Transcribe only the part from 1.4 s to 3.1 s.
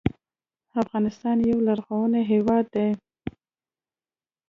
یو لرغونی هیواد دی.